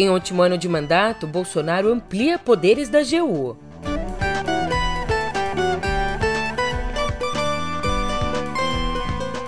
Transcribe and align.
Em 0.00 0.08
último 0.08 0.42
ano 0.42 0.56
de 0.56 0.68
mandato, 0.68 1.26
Bolsonaro 1.26 1.92
amplia 1.92 2.38
poderes 2.38 2.88
da 2.88 3.00
AGU. 3.00 3.56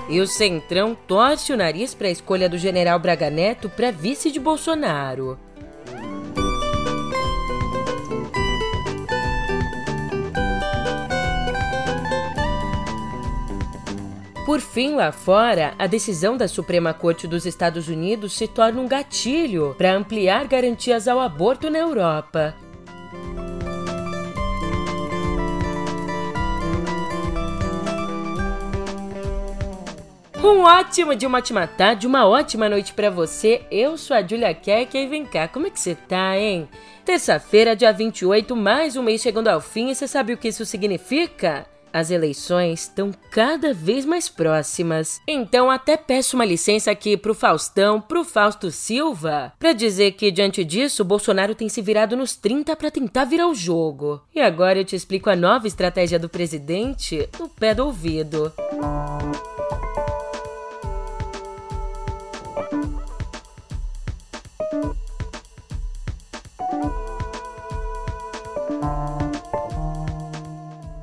E 0.09 0.21
o 0.21 0.27
Centrão 0.27 0.97
torce 1.07 1.53
o 1.53 1.57
nariz 1.57 1.95
para 1.95 2.09
a 2.09 2.11
escolha 2.11 2.49
do 2.49 2.59
general 2.59 2.99
Braga 2.99 3.31
Neto 3.31 3.71
para 3.71 3.93
vice 3.93 4.33
de 4.33 4.41
Bolsonaro. 4.41 5.39
Por 14.51 14.61
fim, 14.61 14.97
lá 14.97 15.13
fora, 15.13 15.75
a 15.79 15.87
decisão 15.87 16.37
da 16.37 16.49
Suprema 16.49 16.93
Corte 16.93 17.29
dos 17.29 17.47
Estados 17.47 17.87
Unidos 17.87 18.33
se 18.33 18.49
torna 18.49 18.81
um 18.81 18.89
gatilho 18.89 19.77
para 19.79 19.95
ampliar 19.95 20.49
garantias 20.49 21.07
ao 21.07 21.21
aborto 21.21 21.71
na 21.71 21.79
Europa. 21.79 22.57
Um 30.43 30.65
ótimo 30.65 31.15
de 31.15 31.27
uma 31.27 31.39
ótima 31.39 31.69
tarde, 31.69 32.09
uma 32.09 32.27
ótima 32.27 32.69
noite 32.69 32.93
para 32.93 33.09
você. 33.09 33.63
Eu 33.71 33.97
sou 33.97 34.17
a 34.17 34.27
Julia 34.27 34.53
Keck 34.53 34.99
e 34.99 35.07
vem 35.07 35.25
cá, 35.25 35.47
como 35.47 35.69
é 35.69 35.71
que 35.71 35.79
você 35.79 35.95
tá, 35.95 36.37
hein? 36.37 36.69
Terça-feira, 37.05 37.77
dia 37.77 37.93
28, 37.93 38.57
mais 38.57 38.97
um 38.97 39.03
mês 39.05 39.21
chegando 39.21 39.47
ao 39.47 39.61
fim 39.61 39.91
e 39.91 39.95
você 39.95 40.09
sabe 40.09 40.33
o 40.33 40.37
que 40.37 40.49
isso 40.49 40.67
significa? 40.67 41.69
As 41.93 42.11
eleições 42.11 42.83
estão 42.83 43.11
cada 43.31 43.75
vez 43.75 44.05
mais 44.05 44.29
próximas. 44.29 45.21
Então 45.27 45.71
até 45.71 45.97
peço 45.97 46.37
uma 46.37 46.45
licença 46.45 46.91
aqui 46.91 47.17
pro 47.17 47.35
Faustão, 47.35 48.01
pro 48.01 48.25
Fausto 48.25 48.71
Silva, 48.71 49.53
para 49.59 49.73
dizer 49.73 50.13
que 50.13 50.31
diante 50.31 50.65
disso 50.65 51.05
Bolsonaro 51.05 51.55
tem 51.55 51.69
se 51.69 51.83
virado 51.83 52.17
nos 52.17 52.37
30 52.37 52.77
para 52.77 52.91
tentar 52.91 53.25
virar 53.25 53.49
o 53.49 53.55
jogo. 53.55 54.23
E 54.35 54.41
agora 54.41 54.79
eu 54.79 54.85
te 54.85 54.97
explico 54.97 55.31
a 55.31 55.37
nova 55.37 55.67
estratégia 55.67 56.19
do 56.19 56.29
presidente 56.29 57.29
no 57.39 57.49
pé 57.49 57.75
do 57.75 57.87
ouvido. 57.87 58.53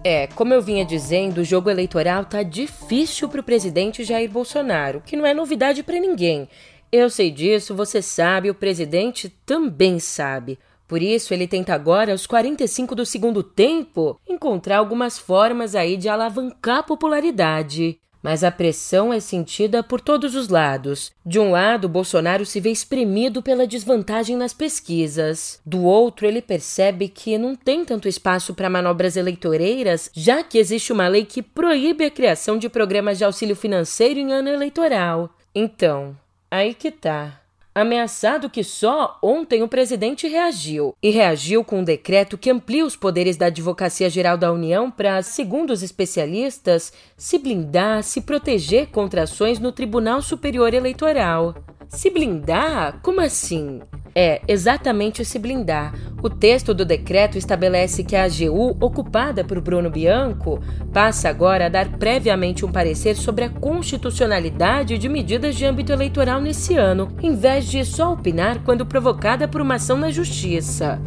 É, 0.09 0.25
como 0.25 0.53
eu 0.53 0.61
vinha 0.61 0.86
dizendo, 0.86 1.39
o 1.39 1.44
jogo 1.44 1.69
eleitoral 1.69 2.23
tá 2.23 2.41
difícil 2.41 3.27
pro 3.27 3.44
presidente 3.44 4.05
Jair 4.05 4.31
Bolsonaro, 4.31 5.03
que 5.05 5.17
não 5.17 5.25
é 5.25 5.33
novidade 5.33 5.83
para 5.83 5.99
ninguém. 5.99 6.47
Eu 6.89 7.09
sei 7.09 7.30
disso, 7.30 7.75
você 7.75 8.02
sabe, 8.02 8.49
o 8.49 8.55
presidente 8.55 9.27
também 9.45 9.99
sabe. 9.99 10.58
Por 10.88 11.02
isso, 11.02 11.33
ele 11.33 11.45
tenta 11.45 11.73
agora, 11.73 12.14
aos 12.14 12.25
45 12.25 12.95
do 12.95 13.05
segundo 13.05 13.44
tempo, 13.44 14.17
encontrar 14.25 14.77
algumas 14.77 15.19
formas 15.19 15.75
aí 15.75 15.97
de 15.97 16.08
alavancar 16.08 16.77
a 16.77 16.83
popularidade. 16.83 17.99
Mas 18.22 18.44
a 18.44 18.52
pressão 18.52 19.14
é 19.14 19.20
sentida 19.20 19.82
por 19.84 20.02
todos 20.02 20.36
os 20.36 20.50
lados. 20.50 21.12
De 21.26 21.40
um 21.40 21.52
lado, 21.52 21.88
Bolsonaro 21.90 22.46
se 22.46 22.60
vê 22.60 22.72
espremido 22.72 23.42
pela 23.42 23.68
desvantagem 23.68 24.36
nas 24.36 24.54
pesquisas. 24.54 25.60
Do 25.66 25.84
outro, 25.84 26.26
ele 26.26 26.42
percebe 26.42 27.08
que 27.08 27.38
não 27.38 27.56
tem 27.56 27.86
tanto 27.86 28.08
espaço 28.08 28.54
para 28.54 28.70
manobras 28.70 29.16
eleitoreiras, 29.16 30.10
já 30.14 30.44
que 30.44 30.58
existe 30.58 30.92
uma 30.92 31.08
lei 31.08 31.26
que 31.26 31.42
proíbe 31.42 32.06
a 32.06 32.12
criação 32.12 32.58
de 32.58 32.70
programas 32.70 33.18
de 33.18 33.23
auxílio 33.23 33.56
financeiro 33.56 34.20
em 34.20 34.34
ano 34.34 34.50
eleitoral. 34.50 35.30
Então, 35.54 36.16
aí 36.52 36.73
que 36.73 36.92
tá. 36.92 37.42
Ameaçado 37.80 38.50
que 38.50 38.64
só, 38.64 39.20
ontem 39.22 39.61
o 39.61 39.67
presidente 39.67 40.27
reagiu. 40.27 40.95
E 40.99 41.11
reagiu 41.11 41.64
com 41.64 41.82
um 41.82 41.83
decreto 41.83 42.36
que 42.36 42.49
amplia 42.49 42.83
os 42.83 42.95
poderes 42.95 43.38
da 43.38 43.45
Advocacia 43.45 44.10
Geral 44.10 44.36
da 44.36 44.52
União 44.52 44.89
para, 44.89 45.21
segundo 45.21 45.70
os 45.70 45.83
especialistas, 45.83 46.92
se 47.15 47.38
blindar, 47.38 48.02
se 48.02 48.21
proteger 48.21 48.88
contra 48.88 49.21
ações 49.21 49.60
no 49.60 49.71
Tribunal 49.71 50.23
Superior 50.23 50.73
Eleitoral. 50.73 51.54
Se 51.89 52.09
blindar? 52.09 52.99
Como 53.02 53.21
assim? 53.21 53.80
É, 54.14 54.42
exatamente 54.48 55.23
se 55.23 55.39
blindar. 55.39 55.93
O 56.21 56.30
texto 56.30 56.73
do 56.73 56.83
decreto 56.83 57.37
estabelece 57.37 58.03
que 58.03 58.15
a 58.15 58.23
AGU, 58.23 58.75
ocupada 58.81 59.43
por 59.43 59.61
Bruno 59.61 59.89
Bianco, 59.89 60.59
passa 60.92 61.30
agora 61.30 61.67
a 61.67 61.70
dar 61.70 61.97
previamente 61.97 62.65
um 62.65 62.71
parecer 62.71 63.15
sobre 63.15 63.45
a 63.45 63.49
constitucionalidade 63.49 64.97
de 64.97 65.08
medidas 65.08 65.55
de 65.55 65.65
âmbito 65.65 65.92
eleitoral 65.92 66.42
nesse 66.42 66.76
ano, 66.76 67.15
em 67.21 67.36
vez 67.36 67.65
de 67.65 67.86
só 67.86 68.14
opinar 68.14 68.64
quando 68.64 68.86
provocada 68.86 69.47
por 69.47 69.61
uma 69.61 69.76
ação 69.76 69.97
na 69.97 70.11
justiça. 70.11 70.99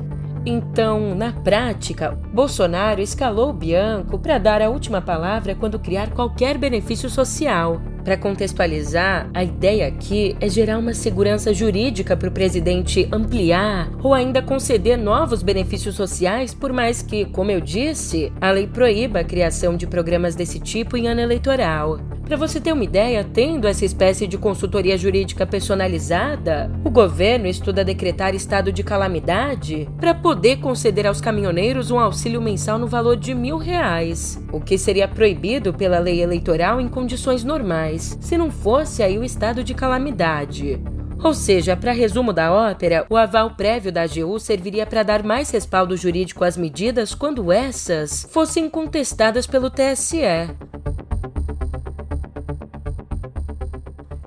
Então, 0.46 1.14
na 1.14 1.32
prática, 1.32 2.12
Bolsonaro 2.32 3.00
escalou 3.02 3.52
Bianco 3.52 4.18
para 4.18 4.38
dar 4.38 4.62
a 4.62 4.70
última 4.70 5.02
palavra 5.02 5.54
quando 5.54 5.78
criar 5.78 6.10
qualquer 6.10 6.56
benefício 6.56 7.10
social. 7.10 7.82
Para 8.04 8.16
contextualizar, 8.16 9.30
a 9.34 9.44
ideia 9.44 9.86
aqui 9.86 10.36
é 10.40 10.48
gerar 10.48 10.78
uma 10.78 10.94
segurança 10.94 11.52
jurídica 11.52 12.16
para 12.16 12.28
o 12.28 12.32
presidente 12.32 13.08
ampliar 13.12 13.90
ou 14.02 14.14
ainda 14.14 14.40
conceder 14.40 14.96
novos 14.96 15.42
benefícios 15.42 15.94
sociais, 15.94 16.54
por 16.54 16.72
mais 16.72 17.02
que, 17.02 17.26
como 17.26 17.50
eu 17.50 17.60
disse, 17.60 18.32
a 18.40 18.50
lei 18.50 18.66
proíba 18.66 19.20
a 19.20 19.24
criação 19.24 19.76
de 19.76 19.86
programas 19.86 20.34
desse 20.34 20.58
tipo 20.58 20.96
em 20.96 21.08
ano 21.08 21.20
eleitoral. 21.20 22.09
Para 22.30 22.36
você 22.36 22.60
ter 22.60 22.72
uma 22.72 22.84
ideia, 22.84 23.24
tendo 23.24 23.66
essa 23.66 23.84
espécie 23.84 24.24
de 24.24 24.38
consultoria 24.38 24.96
jurídica 24.96 25.44
personalizada, 25.44 26.70
o 26.84 26.88
governo 26.88 27.48
estuda 27.48 27.84
decretar 27.84 28.36
estado 28.36 28.70
de 28.70 28.84
calamidade 28.84 29.88
para 29.98 30.14
poder 30.14 30.60
conceder 30.60 31.08
aos 31.08 31.20
caminhoneiros 31.20 31.90
um 31.90 31.98
auxílio 31.98 32.40
mensal 32.40 32.78
no 32.78 32.86
valor 32.86 33.16
de 33.16 33.34
mil 33.34 33.58
reais, 33.58 34.40
o 34.52 34.60
que 34.60 34.78
seria 34.78 35.08
proibido 35.08 35.74
pela 35.74 35.98
lei 35.98 36.22
eleitoral 36.22 36.80
em 36.80 36.86
condições 36.86 37.42
normais, 37.42 38.16
se 38.20 38.38
não 38.38 38.48
fosse 38.48 39.02
aí 39.02 39.18
o 39.18 39.24
estado 39.24 39.64
de 39.64 39.74
calamidade. 39.74 40.80
Ou 41.24 41.34
seja, 41.34 41.76
para 41.76 41.90
resumo 41.90 42.32
da 42.32 42.52
ópera, 42.52 43.04
o 43.10 43.16
aval 43.16 43.56
prévio 43.56 43.90
da 43.90 44.02
AGU 44.02 44.38
serviria 44.38 44.86
para 44.86 45.02
dar 45.02 45.24
mais 45.24 45.50
respaldo 45.50 45.96
jurídico 45.96 46.44
às 46.44 46.56
medidas 46.56 47.12
quando 47.12 47.50
essas 47.50 48.24
fossem 48.30 48.70
contestadas 48.70 49.48
pelo 49.48 49.68
TSE. 49.68 50.70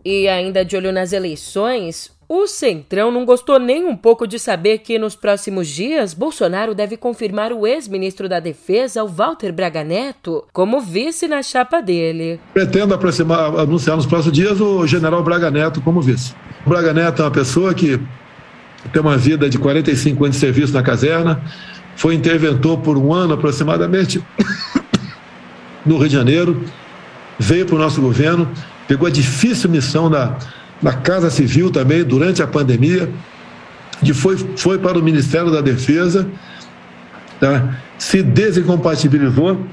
E 0.06 0.28
ainda 0.28 0.66
de 0.66 0.76
olho 0.76 0.92
nas 0.92 1.14
eleições, 1.14 2.12
o 2.28 2.48
Centrão 2.48 3.12
não 3.12 3.26
gostou 3.26 3.60
nem 3.60 3.86
um 3.86 3.96
pouco 3.96 4.28
de 4.28 4.38
saber 4.38 4.80
que 4.80 4.98
nos 5.00 5.16
próximos 5.16 5.68
dias 5.68 6.14
Bolsonaro 6.14 6.74
deve 6.74 6.98
confirmar 6.98 7.54
o 7.54 7.66
ex-ministro 7.68 8.28
da 8.28 8.40
Defesa, 8.40 9.04
o 9.04 9.08
Walter 9.08 9.54
Braga 9.54 9.84
Neto, 9.84 10.44
como 10.52 10.82
vice 10.82 11.28
na 11.28 11.42
chapa 11.44 11.82
dele. 11.82 12.40
Pretendo 12.54 12.98
anunciar 13.58 13.96
nos 13.96 14.06
próximos 14.06 14.36
dias 14.36 14.60
o 14.60 14.86
general 14.88 15.24
Braga 15.24 15.52
Neto 15.52 15.80
como 15.80 16.02
vice. 16.02 16.34
O 16.66 16.70
Braga 16.70 16.94
Neto 16.94 17.22
é 17.22 17.26
uma 17.26 17.32
pessoa 17.32 17.74
que 17.74 18.00
tem 18.92 19.02
uma 19.02 19.18
vida 19.18 19.50
de 19.50 19.58
45 19.58 20.24
anos 20.26 20.36
de 20.36 20.40
serviço 20.42 20.74
na 20.74 20.84
caserna, 20.84 21.42
foi 21.96 22.16
interventor 22.16 22.80
por 22.80 22.98
um 22.98 23.14
ano 23.14 23.36
aproximadamente 23.36 24.22
no 25.86 25.98
Rio 25.98 26.10
de 26.10 26.16
Janeiro, 26.16 26.64
veio 27.40 27.66
para 27.66 27.76
o 27.76 27.80
nosso 27.80 28.02
governo 28.02 28.52
pegou 28.88 29.08
a 29.08 29.12
difícil 29.12 29.70
missão 29.70 30.10
da, 30.10 30.38
da 30.82 30.94
Casa 30.94 31.30
Civil 31.30 31.72
também 31.72 32.04
durante 32.04 32.42
a 32.42 32.48
pandemia, 32.48 33.10
e 34.04 34.14
foi, 34.14 34.38
foi 34.58 34.78
para 34.78 35.00
o 35.00 35.04
Ministério 35.04 35.50
da 35.50 35.62
Defesa, 35.62 36.28
tá? 37.40 37.78
se 37.98 38.22
desincompatibilizou 38.22 39.66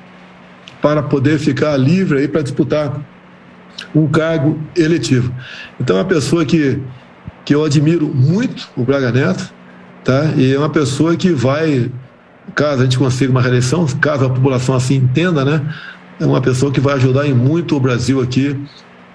para 0.80 1.02
poder 1.02 1.38
ficar 1.38 1.76
livre 1.76 2.18
aí 2.18 2.28
para 2.28 2.42
disputar 2.42 3.00
um 3.94 4.06
cargo 4.06 4.58
eletivo. 4.76 5.34
Então 5.80 5.96
é 5.96 6.00
uma 6.00 6.06
pessoa 6.06 6.44
que, 6.44 6.80
que 7.44 7.54
eu 7.54 7.64
admiro 7.64 8.06
muito, 8.06 8.68
o 8.76 8.84
Braga 8.84 9.10
Neto, 9.10 9.52
tá? 10.04 10.32
e 10.36 10.54
é 10.54 10.58
uma 10.58 10.70
pessoa 10.70 11.16
que 11.16 11.32
vai, 11.32 11.90
caso 12.54 12.82
a 12.82 12.84
gente 12.84 12.98
consiga 12.98 13.32
uma 13.32 13.42
reeleição, 13.42 13.84
caso 14.00 14.26
a 14.26 14.30
população 14.30 14.76
assim 14.76 14.96
entenda, 14.96 15.44
né? 15.44 15.60
é 16.20 16.26
uma 16.26 16.40
pessoa 16.40 16.70
que 16.70 16.80
vai 16.80 16.94
ajudar 16.94 17.26
em 17.26 17.34
muito 17.34 17.76
o 17.76 17.80
Brasil 17.80 18.20
aqui 18.20 18.56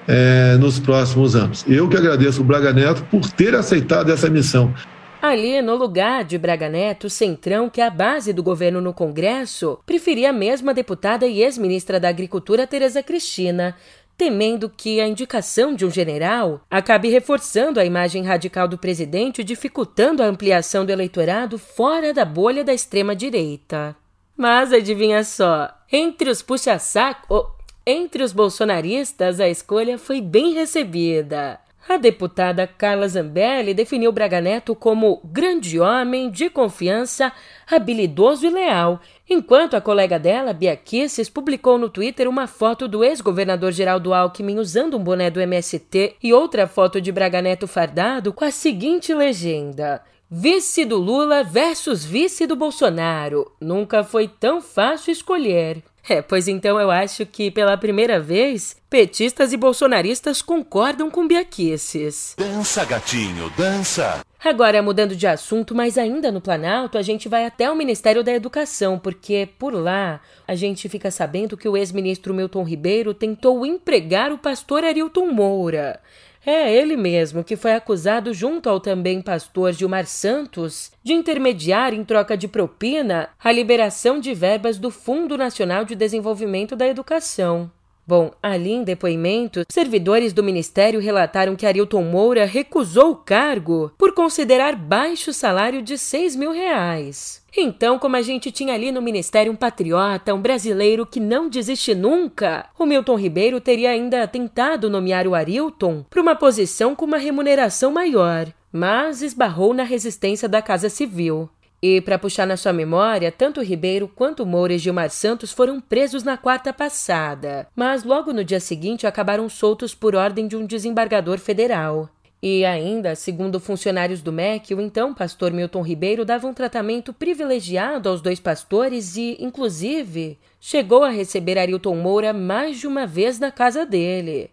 é, 0.07 0.55
nos 0.57 0.79
próximos 0.79 1.35
anos. 1.35 1.65
Eu 1.67 1.87
que 1.89 1.97
agradeço 1.97 2.41
o 2.41 2.43
Braga 2.43 2.73
Neto 2.73 3.03
por 3.11 3.29
ter 3.31 3.55
aceitado 3.55 4.11
essa 4.11 4.29
missão. 4.29 4.73
Ali, 5.21 5.59
no 5.61 5.75
lugar 5.75 6.23
de 6.23 6.37
Braga 6.37 6.69
Neto, 6.69 7.09
Centrão, 7.09 7.67
que 7.67 7.81
é 7.81 7.87
a 7.87 7.89
base 7.89 8.31
do 8.31 8.43
governo 8.43 8.79
no 8.79 8.93
Congresso, 8.93 9.79
preferia 9.83 10.31
mesmo 10.31 10.69
a 10.69 10.73
deputada 10.73 11.25
e 11.25 11.41
ex-ministra 11.41 11.99
da 11.99 12.09
Agricultura 12.09 12.67
Tereza 12.67 13.01
Cristina, 13.01 13.75
temendo 14.17 14.69
que 14.69 15.01
a 15.01 15.07
indicação 15.07 15.73
de 15.73 15.85
um 15.85 15.89
general 15.89 16.61
acabe 16.69 17.09
reforçando 17.09 17.79
a 17.79 17.85
imagem 17.85 18.23
radical 18.23 18.67
do 18.67 18.77
presidente, 18.77 19.43
dificultando 19.43 20.21
a 20.21 20.27
ampliação 20.27 20.85
do 20.85 20.91
eleitorado 20.91 21.57
fora 21.57 22.13
da 22.13 22.23
bolha 22.23 22.63
da 22.63 22.73
extrema-direita. 22.73 23.95
Mas 24.37 24.71
adivinha 24.71 25.23
só, 25.23 25.69
entre 25.91 26.29
os 26.29 26.41
puxa-saco, 26.41 27.54
entre 27.85 28.23
os 28.23 28.33
bolsonaristas, 28.33 29.39
a 29.39 29.47
escolha 29.47 29.97
foi 29.97 30.19
bem 30.21 30.53
recebida. 30.53 31.59
A 31.87 31.97
deputada 31.97 32.65
Carla 32.65 33.07
Zambelli 33.07 33.71
definiu 33.71 34.11
Braga 34.11 34.41
Neto 34.41 34.73
como 34.73 35.21
grande 35.23 35.79
homem, 35.79 36.31
de 36.31 36.49
confiança, 36.49 37.31
habilidoso 37.69 38.47
e 38.47 38.49
leal, 38.49 38.99
enquanto 39.29 39.75
a 39.75 39.81
colega 39.81 40.17
dela, 40.17 40.51
Bia 40.51 40.75
Kisses, 40.75 41.29
publicou 41.29 41.77
no 41.77 41.87
Twitter 41.87 42.27
uma 42.27 42.47
foto 42.47 42.87
do 42.87 43.03
ex-governador 43.03 43.71
Geraldo 43.71 44.15
Alckmin 44.15 44.57
usando 44.57 44.97
um 44.97 45.03
boné 45.03 45.29
do 45.29 45.39
MST 45.39 46.15
e 46.23 46.33
outra 46.33 46.65
foto 46.65 46.99
de 46.99 47.11
Braga 47.11 47.39
Neto 47.39 47.67
fardado 47.67 48.33
com 48.33 48.43
a 48.43 48.49
seguinte 48.49 49.13
legenda: 49.13 50.01
Vice 50.29 50.85
do 50.85 50.97
Lula 50.97 51.43
versus 51.43 52.03
vice 52.03 52.47
do 52.47 52.55
Bolsonaro. 52.55 53.51
Nunca 53.61 54.03
foi 54.03 54.27
tão 54.27 54.59
fácil 54.59 55.11
escolher. 55.11 55.83
É, 56.15 56.21
pois 56.21 56.47
então 56.47 56.79
eu 56.79 56.91
acho 56.91 57.25
que 57.25 57.49
pela 57.49 57.75
primeira 57.75 58.19
vez, 58.19 58.75
petistas 58.89 59.51
e 59.51 59.57
bolsonaristas 59.57 60.41
concordam 60.41 61.09
com 61.09 61.27
biaquices. 61.27 62.35
Dança, 62.37 62.85
gatinho, 62.85 63.51
dança! 63.57 64.23
Agora, 64.43 64.83
mudando 64.83 65.15
de 65.15 65.25
assunto, 65.25 65.73
mas 65.73 65.97
ainda 65.97 66.31
no 66.31 66.39
Planalto, 66.39 66.99
a 66.99 67.01
gente 67.01 67.27
vai 67.27 67.45
até 67.45 67.71
o 67.71 67.75
Ministério 67.75 68.23
da 68.23 68.31
Educação, 68.31 68.99
porque 68.99 69.49
por 69.57 69.73
lá 69.73 70.21
a 70.47 70.53
gente 70.53 70.87
fica 70.87 71.09
sabendo 71.09 71.57
que 71.57 71.67
o 71.67 71.75
ex-ministro 71.75 72.31
Milton 72.31 72.63
Ribeiro 72.63 73.11
tentou 73.11 73.65
empregar 73.65 74.31
o 74.31 74.37
pastor 74.37 74.83
Arilton 74.83 75.31
Moura. 75.31 75.99
É 76.45 76.71
ele 76.71 76.95
mesmo 76.95 77.43
que 77.43 77.55
foi 77.55 77.73
acusado, 77.73 78.31
junto 78.31 78.69
ao 78.69 78.79
também 78.79 79.19
pastor 79.19 79.73
Gilmar 79.73 80.05
Santos, 80.05 80.91
de 81.03 81.11
intermediar 81.11 81.91
em 81.91 82.03
troca 82.03 82.37
de 82.37 82.47
propina 82.47 83.29
a 83.43 83.51
liberação 83.51 84.19
de 84.19 84.31
verbas 84.31 84.77
do 84.77 84.91
Fundo 84.91 85.39
Nacional 85.39 85.83
de 85.83 85.95
Desenvolvimento 85.95 86.75
da 86.75 86.87
Educação. 86.87 87.71
Bom, 88.07 88.31
ali 88.41 88.71
em 88.71 88.83
depoimento, 88.83 89.63
servidores 89.67 90.31
do 90.31 90.43
ministério 90.43 90.99
relataram 90.99 91.55
que 91.55 91.65
Arilton 91.65 92.03
Moura 92.03 92.45
recusou 92.45 93.11
o 93.11 93.15
cargo 93.15 93.91
por 93.97 94.13
considerar 94.13 94.75
baixo 94.75 95.33
salário 95.33 95.81
de 95.81 95.97
6 95.97 96.35
mil 96.35 96.51
reais. 96.51 97.43
Então, 97.57 97.97
como 97.97 98.15
a 98.15 98.21
gente 98.21 98.51
tinha 98.51 98.75
ali 98.75 98.91
no 98.91 99.01
ministério 99.01 99.51
um 99.51 99.55
patriota, 99.55 100.33
um 100.33 100.41
brasileiro 100.41 101.05
que 101.05 101.19
não 101.19 101.49
desiste 101.49 101.95
nunca, 101.95 102.69
o 102.77 102.85
Milton 102.85 103.15
Ribeiro 103.15 103.59
teria 103.59 103.89
ainda 103.89 104.27
tentado 104.27 104.89
nomear 104.89 105.25
o 105.25 105.33
Arilton 105.33 106.05
para 106.09 106.21
uma 106.21 106.35
posição 106.35 106.93
com 106.93 107.05
uma 107.05 107.17
remuneração 107.17 107.91
maior, 107.91 108.47
mas 108.71 109.21
esbarrou 109.21 109.73
na 109.73 109.83
resistência 109.83 110.49
da 110.49 110.61
Casa 110.61 110.89
Civil. 110.89 111.49
E, 111.81 112.01
para 112.01 112.17
puxar 112.17 112.47
na 112.47 112.57
sua 112.57 112.73
memória, 112.73 113.31
tanto 113.31 113.61
Ribeiro 113.61 114.07
quanto 114.07 114.45
Moura 114.45 114.73
e 114.73 114.77
Gilmar 114.77 115.09
Santos 115.09 115.51
foram 115.51 115.79
presos 115.79 116.23
na 116.23 116.37
quarta 116.37 116.73
passada, 116.73 117.67
mas 117.75 118.03
logo 118.03 118.33
no 118.33 118.43
dia 118.43 118.59
seguinte 118.59 119.05
acabaram 119.05 119.47
soltos 119.49 119.93
por 119.93 120.15
ordem 120.15 120.47
de 120.47 120.55
um 120.55 120.65
desembargador 120.65 121.37
federal. 121.37 122.09
E 122.41 122.63
ainda, 122.63 123.15
segundo 123.15 123.59
funcionários 123.59 124.21
do 124.21 124.31
MEC, 124.31 124.75
o 124.75 124.81
então 124.81 125.13
pastor 125.13 125.51
Milton 125.51 125.81
Ribeiro 125.81 126.23
dava 126.23 126.47
um 126.47 126.53
tratamento 126.53 127.11
privilegiado 127.11 128.07
aos 128.07 128.21
dois 128.21 128.39
pastores 128.39 129.15
e, 129.17 129.35
inclusive, 129.39 130.37
chegou 130.59 131.03
a 131.03 131.09
receber 131.09 131.57
Arilton 131.57 131.95
Moura 131.95 132.33
mais 132.33 132.79
de 132.79 132.85
uma 132.85 133.07
vez 133.07 133.39
na 133.39 133.51
casa 133.51 133.85
dele. 133.85 134.51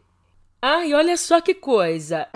Ai, 0.61 0.95
olha 0.95 1.17
só 1.17 1.41
que 1.41 1.55
coisa! 1.55 2.29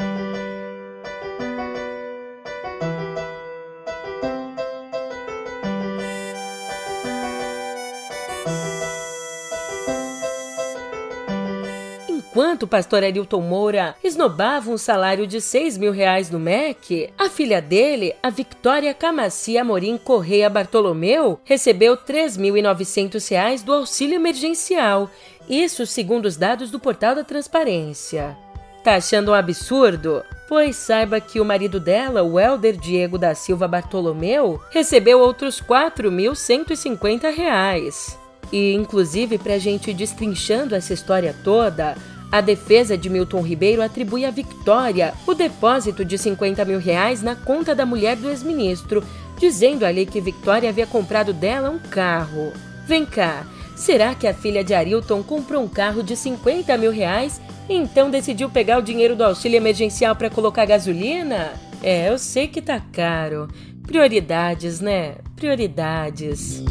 Enquanto 12.37 12.65
o 12.65 12.69
pastor 12.69 13.03
Arilton 13.03 13.41
Moura 13.41 13.97
esnobava 14.05 14.71
um 14.71 14.77
salário 14.77 15.27
de 15.27 15.41
6 15.41 15.79
mil 15.79 15.91
reais 15.91 16.31
no 16.31 16.39
MEC, 16.39 17.11
a 17.17 17.31
filha 17.31 17.63
dele, 17.63 18.15
a 18.23 18.29
Victoria 18.29 18.93
Camacia 18.93 19.63
Amorim 19.63 19.97
Correia 19.97 20.51
Bartolomeu, 20.51 21.41
recebeu 21.45 21.97
3.900 21.97 23.31
reais 23.31 23.63
do 23.63 23.73
auxílio 23.73 24.17
emergencial. 24.17 25.11
Isso 25.49 25.87
segundo 25.87 26.27
os 26.27 26.37
dados 26.37 26.71
do 26.71 26.79
portal 26.79 27.15
da 27.15 27.25
Transparência. 27.25 28.37
Tá 28.85 28.97
achando 28.97 29.31
um 29.31 29.35
absurdo? 29.35 30.23
Pois 30.47 30.77
saiba 30.77 31.19
que 31.21 31.41
o 31.41 31.45
marido 31.45 31.81
dela, 31.81 32.23
o 32.23 32.39
Helder 32.39 32.77
Diego 32.77 33.17
da 33.17 33.35
Silva 33.35 33.67
Bartolomeu, 33.67 34.61
recebeu 34.71 35.21
outros 35.21 35.59
4.150 35.59 37.35
reais. 37.35 38.26
E, 38.53 38.75
inclusive, 38.75 39.39
para 39.39 39.55
a 39.55 39.59
gente 39.59 39.93
destrinchando 39.93 40.75
essa 40.75 40.95
história 40.95 41.35
toda, 41.43 41.97
a 42.31 42.41
defesa 42.41 42.97
de 42.97 43.09
Milton 43.09 43.41
Ribeiro 43.41 43.83
atribui 43.83 44.25
à 44.25 44.31
Victoria 44.31 45.15
o 45.27 45.35
depósito 45.35 46.05
de 46.05 46.19
50 46.19 46.65
mil 46.65 46.79
reais 46.79 47.23
na 47.23 47.35
conta 47.35 47.75
da 47.75 47.87
mulher 47.87 48.17
do 48.17 48.29
ex-ministro, 48.29 49.03
dizendo 49.39 49.85
ali 49.85 50.07
que 50.07 50.21
Victoria 50.21 50.71
havia 50.71 50.87
comprado 50.87 51.33
dela 51.33 51.71
um 51.71 51.79
carro. 51.79 52.53
Vem 52.87 53.05
cá, 53.05 53.47
será 53.75 54.15
que 54.15 54.27
a 54.27 54.35
filha 54.35 54.65
de 54.65 54.75
Arilton 54.75 55.23
comprou 55.23 55.63
um 55.63 55.69
carro 55.69 56.03
de 56.03 56.17
50 56.17 56.77
mil 56.79 56.91
reais 56.91 57.41
e 57.69 57.75
então 57.75 58.11
decidiu 58.11 58.49
pegar 58.49 58.79
o 58.79 58.83
dinheiro 58.83 59.17
do 59.17 59.25
auxílio 59.25 59.57
emergencial 59.57 60.15
para 60.15 60.31
colocar 60.31 60.65
gasolina? 60.65 61.53
É, 61.83 62.09
eu 62.09 62.19
sei 62.19 62.49
que 62.49 62.63
tá 62.63 62.81
caro. 62.93 63.49
Prioridades, 63.87 64.81
né? 64.81 65.17
Prioridades. 65.37 66.63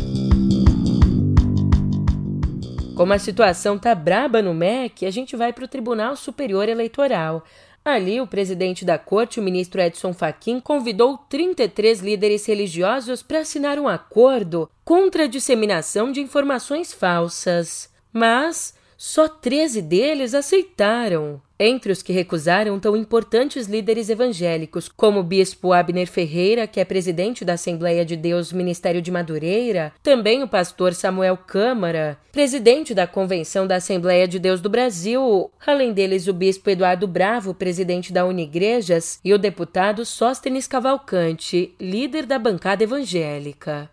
Como 2.96 3.12
a 3.12 3.20
situação 3.20 3.78
tá 3.78 3.94
braba 3.94 4.42
no 4.42 4.54
MEC, 4.54 5.06
a 5.06 5.12
gente 5.12 5.36
vai 5.36 5.52
para 5.52 5.66
o 5.66 5.68
Tribunal 5.68 6.16
Superior 6.16 6.70
Eleitoral. 6.70 7.44
Ali, 7.84 8.22
o 8.22 8.26
presidente 8.26 8.86
da 8.86 8.98
corte, 8.98 9.38
o 9.38 9.44
ministro 9.44 9.82
Edson 9.82 10.14
Fachin, 10.14 10.62
convidou 10.62 11.18
33 11.18 12.00
líderes 12.00 12.46
religiosos 12.46 13.22
para 13.22 13.40
assinar 13.40 13.78
um 13.78 13.88
acordo 13.90 14.70
contra 14.86 15.26
a 15.26 15.28
disseminação 15.28 16.10
de 16.10 16.22
informações 16.22 16.94
falsas. 16.94 17.90
Mas 18.14 18.74
só 18.98 19.28
13 19.28 19.82
deles 19.82 20.34
aceitaram. 20.34 21.42
Entre 21.58 21.90
os 21.90 22.02
que 22.02 22.12
recusaram 22.12 22.76
estão 22.76 22.98
importantes 22.98 23.66
líderes 23.68 24.10
evangélicos, 24.10 24.90
como 24.90 25.22
o 25.22 25.24
bispo 25.24 25.72
Abner 25.72 26.08
Ferreira, 26.08 26.68
que 26.68 26.82
é 26.82 26.86
presidente 26.86 27.46
da 27.46 27.54
Assembleia 27.54 28.04
de 28.04 28.18
Deus 28.18 28.52
Ministério 28.52 29.02
de 29.02 29.10
Madureira, 29.10 29.94
também 30.04 30.44
o 30.44 30.50
pastor 30.50 30.94
Samuel 30.94 31.38
Câmara, 31.38 32.18
presidente 32.30 32.94
da 32.94 33.08
Convenção 33.08 33.66
da 33.66 33.78
Assembleia 33.78 34.28
de 34.28 34.38
Deus 34.38 34.60
do 34.60 34.70
Brasil, 34.70 35.50
além 35.66 35.94
deles 35.94 36.28
o 36.28 36.34
bispo 36.34 36.70
Eduardo 36.70 37.08
Bravo, 37.08 37.54
presidente 37.54 38.12
da 38.12 38.26
Unigrejas, 38.26 39.20
e 39.24 39.34
o 39.34 39.38
deputado 39.38 40.06
Sóstenes 40.06 40.68
Cavalcante, 40.68 41.74
líder 41.80 42.26
da 42.26 42.38
bancada 42.38 42.84
evangélica. 42.84 43.90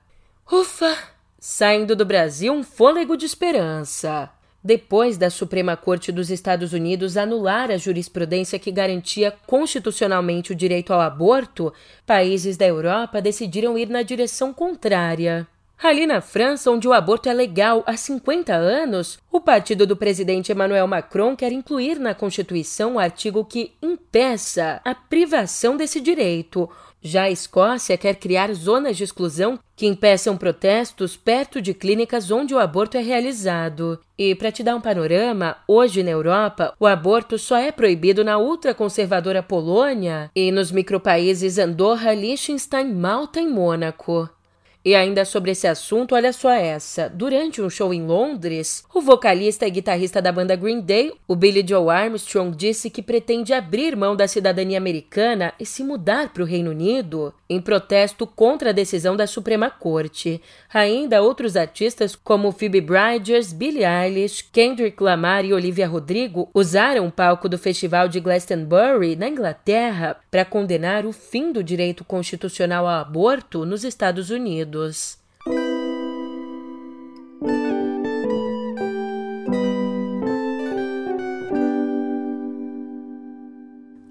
Ufa! 0.50 0.97
Saindo 1.38 1.94
do 1.94 2.04
Brasil 2.04 2.52
um 2.52 2.62
fôlego 2.62 3.16
de 3.16 3.26
esperança 3.26 4.30
depois 4.62 5.19
da 5.19 5.28
Suprema 5.28 5.76
Corte 5.76 6.12
dos 6.12 6.31
Estados 6.31 6.73
Unidos 6.73 7.16
anular 7.16 7.71
a 7.71 7.76
jurisprudência 7.76 8.59
que 8.59 8.71
garantia 8.71 9.35
constitucionalmente 9.47 10.52
o 10.52 10.54
direito 10.54 10.92
ao 10.92 11.00
aborto, 11.00 11.73
países 12.07 12.57
da 12.57 12.66
Europa 12.66 13.21
decidiram 13.21 13.76
ir 13.76 13.88
na 13.88 14.02
direção 14.02 14.52
contrária. 14.52 15.47
Ali 15.83 16.07
na 16.07 16.21
França, 16.21 16.71
onde 16.71 16.87
o 16.87 16.92
aborto 16.92 17.28
é 17.28 17.35
legal 17.35 17.83
há 17.85 17.97
50 17.97 18.54
anos, 18.54 19.19
o 19.33 19.40
partido 19.40 19.85
do 19.85 19.97
presidente 19.97 20.52
Emmanuel 20.52 20.87
Macron 20.87 21.35
quer 21.35 21.50
incluir 21.50 21.99
na 21.99 22.14
Constituição 22.14 22.95
o 22.95 22.99
artigo 23.00 23.45
que 23.45 23.73
impeça 23.83 24.81
a 24.85 24.95
privação 24.95 25.76
desse 25.76 26.00
direito, 26.00 26.71
já 27.02 27.25
a 27.25 27.30
Escócia 27.30 27.99
quer 27.99 28.14
criar 28.14 28.52
zonas 28.54 28.97
de 28.97 29.04
exclusão 29.04 29.59
que 29.75 29.87
impeçam 29.87 30.37
protestos 30.37 31.16
perto 31.16 31.61
de 31.61 31.75
clínicas 31.75 32.30
onde 32.30 32.54
o 32.54 32.59
aborto 32.59 32.97
é 32.97 33.00
realizado. 33.00 33.99
E 34.16 34.35
para 34.35 34.52
te 34.52 34.62
dar 34.62 34.76
um 34.76 34.80
panorama, 34.80 35.56
hoje 35.66 36.02
na 36.02 36.11
Europa, 36.11 36.73
o 36.78 36.87
aborto 36.87 37.38
só 37.38 37.56
é 37.56 37.73
proibido 37.73 38.23
na 38.23 38.38
ultraconservadora 38.38 39.42
Polônia 39.42 40.30
e 40.37 40.52
nos 40.52 40.71
micropaíses 40.71 41.59
Andorra, 41.59 42.14
Liechtenstein, 42.14 42.92
Malta 42.92 43.40
e 43.40 43.47
Mônaco. 43.49 44.30
E 44.84 44.96
ainda 44.96 45.24
sobre 45.24 45.52
esse 45.52 45.66
assunto, 45.66 46.14
olha 46.14 46.32
só 46.32 46.50
essa. 46.50 47.08
Durante 47.08 47.62
um 47.62 47.70
show 47.70 47.94
em 47.94 48.04
Londres, 48.04 48.84
o 48.92 49.00
vocalista 49.00 49.66
e 49.66 49.70
guitarrista 49.70 50.20
da 50.20 50.32
banda 50.32 50.56
Green 50.56 50.80
Day, 50.80 51.12
o 51.28 51.36
Billy 51.36 51.64
Joe 51.66 51.88
Armstrong, 51.88 52.56
disse 52.56 52.90
que 52.90 53.00
pretende 53.00 53.52
abrir 53.52 53.96
mão 53.96 54.16
da 54.16 54.26
cidadania 54.26 54.78
americana 54.78 55.52
e 55.58 55.64
se 55.64 55.84
mudar 55.84 56.32
para 56.32 56.42
o 56.42 56.46
Reino 56.46 56.72
Unido 56.72 57.32
em 57.48 57.60
protesto 57.60 58.26
contra 58.26 58.70
a 58.70 58.72
decisão 58.72 59.14
da 59.14 59.26
Suprema 59.26 59.70
Corte. 59.70 60.40
Ainda 60.72 61.22
outros 61.22 61.56
artistas 61.56 62.16
como 62.16 62.50
Phoebe 62.50 62.80
Bridgers, 62.80 63.52
Billie 63.52 63.84
Eilish, 63.84 64.42
Kendrick 64.50 65.00
Lamar 65.00 65.44
e 65.44 65.52
Olivia 65.52 65.86
Rodrigo 65.86 66.50
usaram 66.52 67.06
o 67.06 67.12
palco 67.12 67.48
do 67.48 67.58
festival 67.58 68.08
de 68.08 68.18
Glastonbury, 68.18 69.14
na 69.14 69.28
Inglaterra, 69.28 70.16
para 70.30 70.44
condenar 70.44 71.06
o 71.06 71.12
fim 71.12 71.52
do 71.52 71.62
direito 71.62 72.04
constitucional 72.04 72.88
ao 72.88 73.00
aborto 73.00 73.64
nos 73.64 73.84
Estados 73.84 74.30
Unidos. 74.30 74.72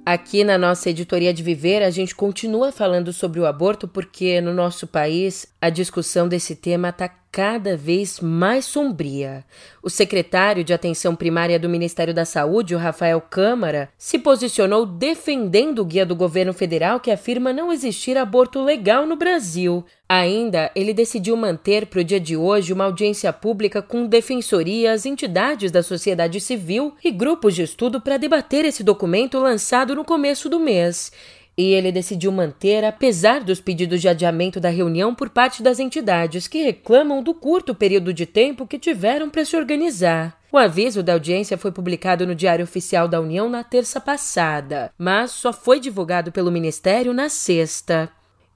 Aqui 0.05 0.43
na 0.43 0.57
nossa 0.57 0.89
editoria 0.89 1.33
de 1.33 1.41
Viver, 1.41 1.81
a 1.81 1.89
gente 1.89 2.13
continua 2.13 2.71
falando 2.71 3.13
sobre 3.13 3.39
o 3.39 3.45
aborto 3.45 3.87
porque 3.87 4.41
no 4.41 4.53
nosso 4.53 4.85
país 4.85 5.45
a 5.61 5.69
discussão 5.69 6.27
desse 6.27 6.55
tema 6.55 6.89
está 6.89 7.07
cada 7.31 7.77
vez 7.77 8.19
mais 8.19 8.65
sombria. 8.65 9.45
O 9.81 9.89
secretário 9.89 10.63
de 10.63 10.73
Atenção 10.73 11.15
Primária 11.15 11.57
do 11.57 11.69
Ministério 11.69 12.13
da 12.13 12.25
Saúde, 12.25 12.75
o 12.75 12.77
Rafael 12.77 13.21
Câmara, 13.21 13.89
se 13.97 14.19
posicionou 14.19 14.85
defendendo 14.85 15.79
o 15.79 15.85
guia 15.85 16.05
do 16.05 16.15
governo 16.15 16.51
federal 16.53 16.99
que 16.99 17.09
afirma 17.09 17.53
não 17.53 17.71
existir 17.71 18.17
aborto 18.17 18.61
legal 18.61 19.05
no 19.05 19.15
Brasil. 19.15 19.85
Ainda, 20.09 20.69
ele 20.75 20.93
decidiu 20.93 21.37
manter 21.37 21.85
para 21.85 22.01
o 22.01 22.03
dia 22.03 22.19
de 22.19 22.35
hoje 22.35 22.73
uma 22.73 22.83
audiência 22.83 23.31
pública 23.31 23.81
com 23.81 24.05
defensorias, 24.05 25.05
entidades 25.05 25.71
da 25.71 25.81
sociedade 25.81 26.41
civil 26.41 26.93
e 27.01 27.11
grupos 27.11 27.55
de 27.55 27.63
estudo 27.63 28.01
para 28.01 28.17
debater 28.17 28.65
esse 28.65 28.83
documento 28.83 29.39
lançado 29.39 29.95
no 29.95 30.03
começo 30.03 30.49
do 30.49 30.59
mês 30.59 31.13
e 31.57 31.73
ele 31.73 31.91
decidiu 31.91 32.31
manter, 32.31 32.83
apesar 32.83 33.43
dos 33.43 33.59
pedidos 33.59 34.01
de 34.01 34.07
adiamento 34.07 34.59
da 34.59 34.69
reunião 34.69 35.13
por 35.13 35.29
parte 35.29 35.61
das 35.61 35.79
entidades 35.79 36.47
que 36.47 36.63
reclamam 36.63 37.21
do 37.21 37.33
curto 37.33 37.75
período 37.75 38.13
de 38.13 38.25
tempo 38.25 38.65
que 38.65 38.79
tiveram 38.79 39.29
para 39.29 39.45
se 39.45 39.55
organizar. 39.55 40.39
O 40.51 40.57
aviso 40.57 41.01
da 41.01 41.13
audiência 41.13 41.57
foi 41.57 41.71
publicado 41.71 42.27
no 42.27 42.35
Diário 42.35 42.63
Oficial 42.63 43.07
da 43.07 43.21
União 43.21 43.49
na 43.49 43.63
terça 43.63 44.01
passada, 44.01 44.91
mas 44.97 45.31
só 45.31 45.53
foi 45.53 45.79
divulgado 45.79 46.31
pelo 46.31 46.51
Ministério 46.51 47.13
na 47.13 47.29
sexta. 47.29 48.09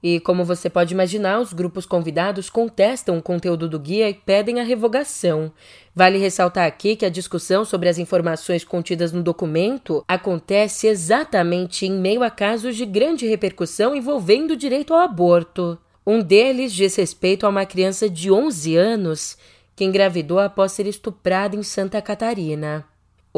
E, 0.08 0.20
como 0.20 0.44
você 0.44 0.70
pode 0.70 0.94
imaginar, 0.94 1.40
os 1.40 1.52
grupos 1.52 1.84
convidados 1.84 2.48
contestam 2.48 3.18
o 3.18 3.22
conteúdo 3.22 3.68
do 3.68 3.76
guia 3.76 4.08
e 4.08 4.14
pedem 4.14 4.60
a 4.60 4.62
revogação. 4.62 5.50
Vale 5.92 6.16
ressaltar 6.16 6.64
aqui 6.64 6.94
que 6.94 7.04
a 7.04 7.10
discussão 7.10 7.64
sobre 7.64 7.88
as 7.88 7.98
informações 7.98 8.62
contidas 8.62 9.10
no 9.10 9.20
documento 9.20 10.04
acontece 10.06 10.86
exatamente 10.86 11.86
em 11.86 11.90
meio 11.90 12.22
a 12.22 12.30
casos 12.30 12.76
de 12.76 12.86
grande 12.86 13.26
repercussão 13.26 13.96
envolvendo 13.96 14.52
o 14.52 14.56
direito 14.56 14.94
ao 14.94 15.00
aborto. 15.00 15.76
Um 16.06 16.22
deles 16.22 16.72
diz 16.72 16.94
respeito 16.94 17.44
a 17.44 17.48
uma 17.48 17.66
criança 17.66 18.08
de 18.08 18.30
11 18.30 18.76
anos 18.76 19.36
que 19.74 19.84
engravidou 19.84 20.38
após 20.38 20.70
ser 20.70 20.86
estuprada 20.86 21.56
em 21.56 21.64
Santa 21.64 22.00
Catarina. 22.00 22.86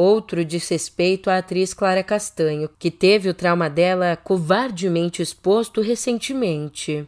Outro 0.01 0.45
diz 0.45 0.69
respeito 0.69 1.29
à 1.29 1.39
atriz 1.39 1.73
Clara 1.73 2.01
Castanho, 2.01 2.69
que 2.79 2.89
teve 2.89 3.27
o 3.27 3.33
trauma 3.33 3.69
dela 3.69 4.15
covardemente 4.15 5.21
exposto 5.21 5.81
recentemente. 5.81 7.05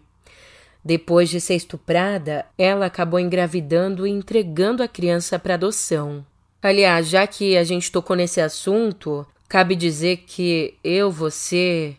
Depois 0.84 1.30
de 1.30 1.40
ser 1.40 1.56
estuprada, 1.56 2.46
ela 2.58 2.88
acabou 2.88 3.18
engravidando 3.18 4.06
e 4.06 4.10
entregando 4.10 4.84
a 4.84 4.90
criança 4.90 5.40
para 5.40 5.54
adoção. 5.54 6.26
Aliás, 6.62 7.08
já 7.08 7.26
que 7.26 7.56
a 7.56 7.64
gente 7.64 7.90
tocou 7.90 8.14
nesse 8.14 8.42
assunto, 8.42 9.26
cabe 9.48 9.74
dizer 9.74 10.26
que 10.28 10.74
eu, 10.84 11.10
você, 11.10 11.96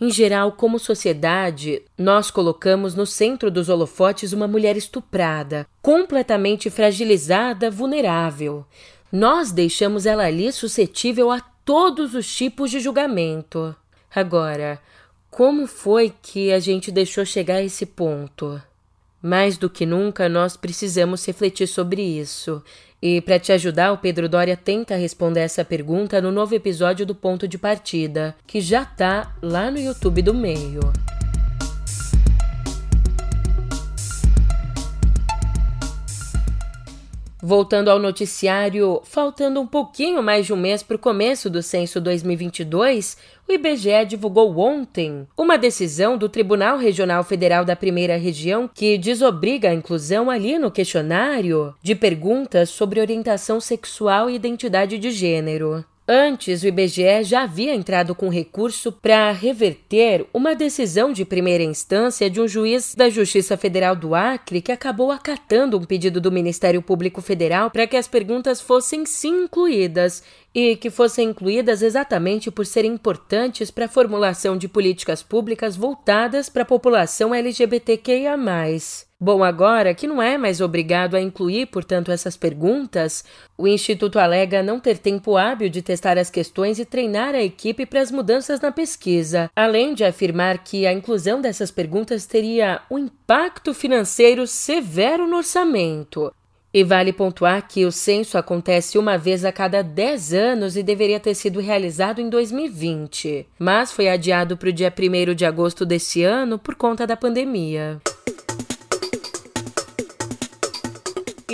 em 0.00 0.10
geral, 0.10 0.50
como 0.50 0.80
sociedade, 0.80 1.80
nós 1.96 2.32
colocamos 2.32 2.96
no 2.96 3.06
centro 3.06 3.52
dos 3.52 3.68
holofotes 3.68 4.32
uma 4.32 4.48
mulher 4.48 4.76
estuprada, 4.76 5.64
completamente 5.80 6.70
fragilizada, 6.70 7.70
vulnerável. 7.70 8.66
Nós 9.10 9.52
deixamos 9.52 10.06
ela 10.06 10.24
ali 10.24 10.52
suscetível 10.52 11.30
a 11.30 11.40
todos 11.40 12.14
os 12.14 12.32
tipos 12.34 12.70
de 12.70 12.80
julgamento. 12.80 13.74
Agora, 14.14 14.80
como 15.30 15.66
foi 15.66 16.12
que 16.22 16.52
a 16.52 16.60
gente 16.60 16.92
deixou 16.92 17.24
chegar 17.24 17.56
a 17.56 17.62
esse 17.62 17.86
ponto? 17.86 18.60
Mais 19.20 19.56
do 19.56 19.70
que 19.70 19.86
nunca, 19.86 20.28
nós 20.28 20.56
precisamos 20.56 21.24
refletir 21.26 21.66
sobre 21.66 22.02
isso. 22.02 22.62
E 23.00 23.20
para 23.20 23.38
te 23.38 23.52
ajudar, 23.52 23.92
o 23.92 23.98
Pedro 23.98 24.28
Doria 24.28 24.56
tenta 24.56 24.96
responder 24.96 25.40
essa 25.40 25.64
pergunta 25.64 26.20
no 26.20 26.30
novo 26.30 26.54
episódio 26.54 27.04
do 27.04 27.14
Ponto 27.14 27.48
de 27.48 27.58
Partida, 27.58 28.36
que 28.46 28.60
já 28.60 28.84
tá 28.84 29.34
lá 29.42 29.70
no 29.70 29.78
YouTube 29.78 30.22
do 30.22 30.34
Meio. 30.34 30.80
Voltando 37.46 37.90
ao 37.90 37.98
noticiário, 37.98 39.02
faltando 39.04 39.60
um 39.60 39.66
pouquinho 39.66 40.22
mais 40.22 40.46
de 40.46 40.54
um 40.54 40.56
mês 40.56 40.82
para 40.82 40.96
o 40.96 40.98
começo 40.98 41.50
do 41.50 41.62
censo 41.62 42.00
2022, 42.00 43.18
o 43.46 43.52
IBGE 43.52 44.06
divulgou 44.08 44.58
ontem 44.58 45.28
uma 45.36 45.58
decisão 45.58 46.16
do 46.16 46.26
Tribunal 46.26 46.78
Regional 46.78 47.22
Federal 47.22 47.62
da 47.62 47.76
Primeira 47.76 48.16
Região 48.16 48.66
que 48.72 48.96
desobriga 48.96 49.68
a 49.68 49.74
inclusão 49.74 50.30
ali 50.30 50.58
no 50.58 50.70
questionário 50.70 51.74
de 51.82 51.94
perguntas 51.94 52.70
sobre 52.70 52.98
orientação 52.98 53.60
sexual 53.60 54.30
e 54.30 54.36
identidade 54.36 54.96
de 54.96 55.10
gênero. 55.10 55.84
Antes, 56.06 56.62
o 56.62 56.66
IBGE 56.66 57.22
já 57.22 57.44
havia 57.44 57.74
entrado 57.74 58.14
com 58.14 58.28
recurso 58.28 58.92
para 58.92 59.32
reverter 59.32 60.26
uma 60.34 60.54
decisão 60.54 61.10
de 61.10 61.24
primeira 61.24 61.64
instância 61.64 62.28
de 62.28 62.42
um 62.42 62.46
juiz 62.46 62.94
da 62.94 63.08
Justiça 63.08 63.56
Federal 63.56 63.96
do 63.96 64.14
Acre 64.14 64.60
que 64.60 64.70
acabou 64.70 65.10
acatando 65.10 65.78
um 65.78 65.84
pedido 65.84 66.20
do 66.20 66.30
Ministério 66.30 66.82
Público 66.82 67.22
Federal 67.22 67.70
para 67.70 67.86
que 67.86 67.96
as 67.96 68.06
perguntas 68.06 68.60
fossem 68.60 69.06
sim 69.06 69.44
incluídas 69.44 70.22
e 70.54 70.76
que 70.76 70.90
fossem 70.90 71.30
incluídas 71.30 71.80
exatamente 71.80 72.50
por 72.50 72.66
serem 72.66 72.92
importantes 72.92 73.70
para 73.70 73.86
a 73.86 73.88
formulação 73.88 74.58
de 74.58 74.68
políticas 74.68 75.22
públicas 75.22 75.74
voltadas 75.74 76.50
para 76.50 76.64
a 76.64 76.66
população 76.66 77.34
LGBTQIA. 77.34 78.36
Bom, 79.24 79.42
agora 79.42 79.94
que 79.94 80.06
não 80.06 80.20
é 80.20 80.36
mais 80.36 80.60
obrigado 80.60 81.14
a 81.14 81.20
incluir, 81.20 81.64
portanto, 81.68 82.12
essas 82.12 82.36
perguntas, 82.36 83.24
o 83.56 83.66
Instituto 83.66 84.18
alega 84.18 84.62
não 84.62 84.78
ter 84.78 84.98
tempo 84.98 85.38
hábil 85.38 85.70
de 85.70 85.80
testar 85.80 86.18
as 86.18 86.28
questões 86.28 86.78
e 86.78 86.84
treinar 86.84 87.34
a 87.34 87.42
equipe 87.42 87.86
para 87.86 88.02
as 88.02 88.10
mudanças 88.10 88.60
na 88.60 88.70
pesquisa, 88.70 89.50
além 89.56 89.94
de 89.94 90.04
afirmar 90.04 90.58
que 90.58 90.86
a 90.86 90.92
inclusão 90.92 91.40
dessas 91.40 91.70
perguntas 91.70 92.26
teria 92.26 92.82
um 92.90 92.98
impacto 92.98 93.72
financeiro 93.72 94.46
severo 94.46 95.26
no 95.26 95.38
orçamento. 95.38 96.30
E 96.70 96.84
vale 96.84 97.10
pontuar 97.10 97.66
que 97.66 97.86
o 97.86 97.90
censo 97.90 98.36
acontece 98.36 98.98
uma 98.98 99.16
vez 99.16 99.42
a 99.42 99.50
cada 99.50 99.80
10 99.80 100.34
anos 100.34 100.76
e 100.76 100.82
deveria 100.82 101.18
ter 101.18 101.34
sido 101.34 101.60
realizado 101.60 102.20
em 102.20 102.28
2020, 102.28 103.46
mas 103.58 103.90
foi 103.90 104.06
adiado 104.06 104.54
para 104.54 104.68
o 104.68 104.72
dia 104.72 104.92
1 104.92 105.34
de 105.34 105.46
agosto 105.46 105.86
deste 105.86 106.22
ano 106.22 106.58
por 106.58 106.74
conta 106.74 107.06
da 107.06 107.16
pandemia. 107.16 108.02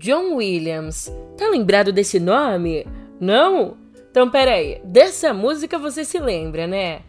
John 0.00 0.36
Williams. 0.36 1.12
Tá 1.36 1.46
lembrado 1.50 1.92
desse 1.92 2.18
nome? 2.18 2.86
Não? 3.20 3.76
Então 4.10 4.30
peraí, 4.30 4.80
dessa 4.82 5.34
música 5.34 5.78
você 5.78 6.06
se 6.06 6.18
lembra, 6.18 6.66
né? 6.66 7.02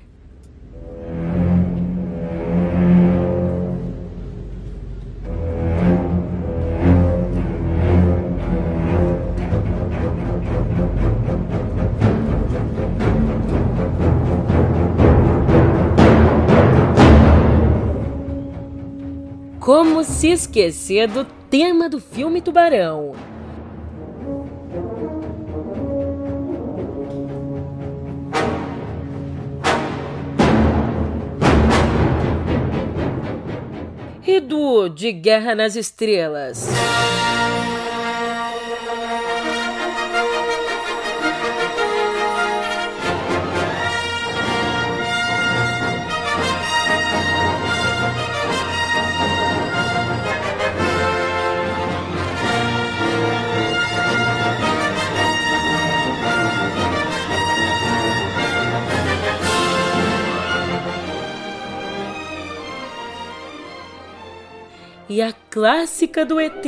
Como 19.73 20.03
se 20.03 20.27
esquecer 20.27 21.07
do 21.07 21.23
tema 21.49 21.87
do 21.87 21.97
filme 22.01 22.41
Tubarão? 22.41 23.13
Edu 34.27 34.89
De 34.89 35.13
Guerra 35.13 35.55
nas 35.55 35.77
Estrelas. 35.77 36.67
E 65.11 65.21
a 65.21 65.33
clássica 65.49 66.25
do 66.25 66.39
ET. 66.39 66.65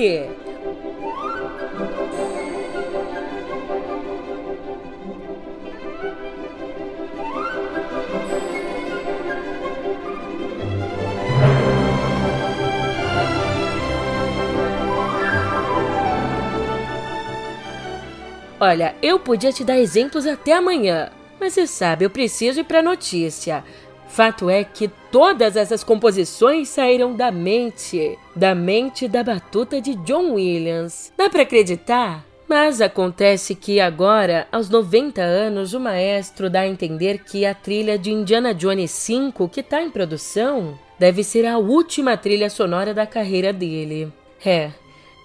Olha, 18.60 18.94
eu 19.02 19.18
podia 19.18 19.54
te 19.54 19.64
dar 19.64 19.78
exemplos 19.78 20.28
até 20.28 20.52
amanhã, 20.52 21.10
mas 21.40 21.54
você 21.54 21.66
sabe, 21.66 22.04
eu 22.04 22.10
preciso 22.10 22.60
ir 22.60 22.66
para 22.66 22.84
notícia. 22.84 23.64
Fato 24.14 24.48
é 24.48 24.64
que 24.64 24.92
todas 25.12 25.56
essas 25.56 25.84
composições 25.84 26.70
saíram 26.70 27.16
da 27.16 27.32
mente, 27.32 28.16
da 28.36 28.54
mente 28.54 29.08
da 29.08 29.24
batuta 29.24 29.82
de 29.82 29.96
John 29.96 30.34
Williams. 30.34 31.12
Dá 31.18 31.32
para 31.32 31.42
acreditar? 31.42 32.24
Mas 32.48 32.80
acontece 32.80 33.56
que 33.56 33.80
agora, 33.80 34.48
aos 34.52 34.70
90 34.70 35.20
anos, 35.20 35.74
o 35.74 35.80
maestro 35.80 36.48
dá 36.48 36.60
a 36.60 36.68
entender 36.68 37.24
que 37.24 37.44
a 37.44 37.56
trilha 37.56 37.98
de 37.98 38.12
Indiana 38.12 38.54
Jones 38.54 38.92
5, 38.92 39.50
que 39.50 39.62
está 39.62 39.82
em 39.82 39.90
produção, 39.90 40.78
deve 41.00 41.24
ser 41.24 41.48
a 41.48 41.58
última 41.58 42.16
trilha 42.16 42.52
sonora 42.52 42.94
da 42.94 43.08
carreira 43.08 43.52
dele. 43.52 44.14
É, 44.46 44.70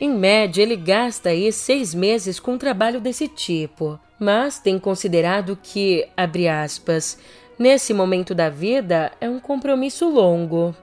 em 0.00 0.08
média 0.08 0.62
ele 0.62 0.76
gasta 0.76 1.28
aí 1.28 1.52
seis 1.52 1.94
meses 1.94 2.40
com 2.40 2.52
um 2.52 2.58
trabalho 2.58 3.02
desse 3.02 3.28
tipo, 3.28 4.00
mas 4.18 4.58
tem 4.58 4.78
considerado 4.78 5.58
que, 5.62 6.08
abre 6.16 6.48
aspas, 6.48 7.18
nesse 7.58 7.92
momento 7.92 8.34
da 8.34 8.48
vida, 8.48 9.12
é 9.20 9.28
um 9.28 9.40
compromisso 9.40 10.08
longo. 10.08 10.74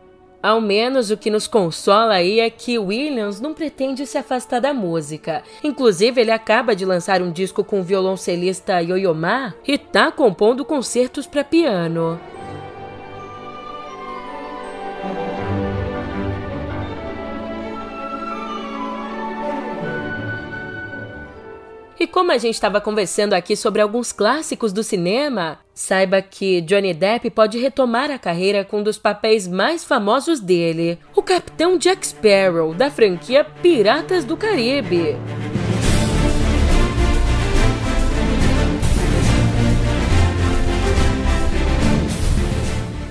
Ao 0.43 0.61
menos 0.61 1.09
o 1.09 1.17
que 1.17 1.31
nos 1.31 1.47
consola 1.47 2.13
aí 2.13 2.39
é 2.39 2.51
que 2.51 2.77
Williams 2.77 3.41
não 3.41 3.53
pretende 3.53 4.05
se 4.05 4.15
afastar 4.15 4.61
da 4.61 4.75
música. 4.75 5.41
Inclusive, 5.63 6.21
ele 6.21 6.29
acaba 6.29 6.75
de 6.75 6.85
lançar 6.85 7.19
um 7.19 7.31
disco 7.31 7.63
com 7.63 7.79
o 7.79 7.83
violoncelista 7.83 8.75
Ma 9.15 9.55
e 9.67 9.75
tá 9.75 10.11
compondo 10.11 10.63
concertos 10.63 11.25
para 11.25 11.43
piano. 11.43 12.19
E 21.99 22.05
como 22.05 22.31
a 22.31 22.37
gente 22.37 22.53
estava 22.53 22.79
conversando 22.79 23.33
aqui 23.33 23.55
sobre 23.55 23.81
alguns 23.81 24.11
clássicos 24.11 24.71
do 24.71 24.83
cinema, 24.83 25.57
saiba 25.75 26.21
que 26.21 26.61
Johnny 26.61 26.93
Depp 26.93 27.29
pode 27.29 27.59
retomar 27.59 28.09
a 28.09 28.17
carreira 28.17 28.63
com 28.63 28.79
um 28.79 28.83
dos 28.83 28.97
papéis 28.97 29.45
mais 29.45 29.83
famosos 29.83 30.39
dele, 30.39 30.97
o 31.13 31.21
Capitão 31.21 31.77
Jack 31.77 32.07
Sparrow, 32.07 32.73
da 32.73 32.89
franquia 32.89 33.43
Piratas 33.43 34.23
do 34.23 34.37
Caribe. 34.37 35.17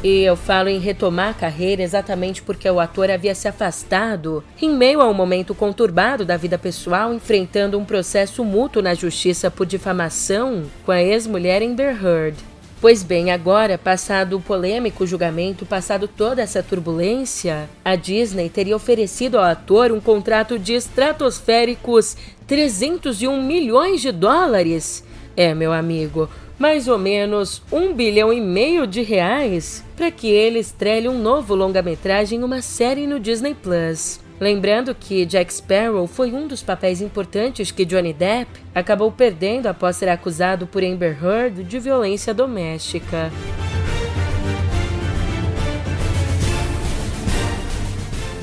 E 0.03 0.23
eu 0.23 0.37
falo 0.37 0.69
em 0.69 0.79
retomar 0.79 1.31
a 1.31 1.35
carreira 1.35 1.83
exatamente 1.83 2.43
porque 2.43 2.69
o 2.69 2.79
ator 2.79 3.11
havia 3.11 3.35
se 3.35 3.49
afastado 3.49 4.45
em 4.61 4.69
meio 4.69 5.01
a 5.01 5.09
um 5.09 5.15
momento 5.15 5.55
conturbado 5.55 6.27
da 6.27 6.37
vida 6.37 6.59
pessoal, 6.59 7.15
enfrentando 7.15 7.79
um 7.79 7.87
processo 7.87 8.45
mútuo 8.45 8.83
na 8.83 8.93
justiça 8.93 9.51
por 9.51 9.65
difamação 9.65 10.65
com 10.85 10.93
a 10.93 11.03
ex-mulher 11.03 11.63
Amber 11.63 11.97
Heard. 12.05 12.54
Pois 12.85 13.03
bem, 13.03 13.31
agora, 13.31 13.79
passado 13.79 14.37
o 14.37 14.43
polêmico 14.43 15.07
julgamento, 15.07 15.65
passado 15.65 16.07
toda 16.07 16.43
essa 16.43 16.63
turbulência, 16.63 17.67
a 17.83 17.97
Disney 17.97 18.51
teria 18.51 18.77
oferecido 18.77 19.39
ao 19.39 19.45
ator 19.45 19.91
um 19.91 19.99
contrato 19.99 20.59
de 20.59 20.75
estratosféricos 20.75 22.15
301 22.47 23.43
milhões 23.43 24.03
de 24.03 24.13
dólares. 24.13 25.03
É, 25.35 25.55
meu 25.55 25.73
amigo, 25.73 26.29
mais 26.59 26.87
ou 26.87 26.99
menos 26.99 27.63
um 27.73 27.95
bilhão 27.95 28.31
e 28.31 28.39
meio 28.39 28.87
de 28.87 29.01
reais 29.01 29.83
para 29.97 30.11
que 30.11 30.29
ele 30.29 30.59
estrele 30.59 31.09
um 31.09 31.19
novo 31.19 31.55
longa-metragem 31.55 32.39
em 32.39 32.43
uma 32.43 32.61
série 32.61 33.07
no 33.07 33.19
Disney 33.19 33.55
Plus. 33.55 34.21
Lembrando 34.41 34.95
que 34.95 35.25
Jack 35.25 35.53
Sparrow 35.53 36.07
foi 36.07 36.33
um 36.33 36.49
dos 36.49 36.63
papéis 36.63 37.01
importantes 37.01 37.71
que 37.71 37.85
Johnny 37.85 38.13
Depp 38.13 38.51
acabou 38.75 39.11
perdendo 39.13 39.69
após 39.69 39.97
ser 39.97 40.09
acusado 40.09 40.67
por 40.67 40.83
Amber 40.83 41.17
Heard 41.23 41.63
de 41.63 41.79
violência 41.79 42.35
doméstica. 42.35 43.31